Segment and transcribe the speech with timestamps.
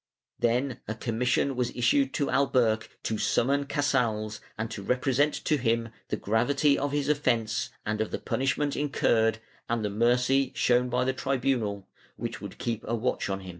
[0.39, 5.89] Then a commission was issued to Alberch to summon Casals and to represent to him
[6.07, 9.37] the gravity of his offence and of the punishment incurred,
[9.69, 13.49] and the mercy shown by the tribunal, which would keep a watch on him.